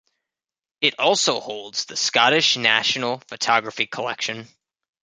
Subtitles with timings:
[0.81, 4.47] It also holds the Scottish National Photography Collection.